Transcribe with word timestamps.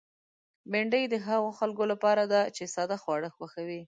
بېنډۍ 0.71 1.03
د 1.09 1.15
هغو 1.27 1.49
خلکو 1.59 1.83
لپاره 1.91 2.23
ده 2.33 2.41
چې 2.55 2.63
ساده 2.75 2.97
خواړه 3.03 3.29
خوښوي 3.35 3.79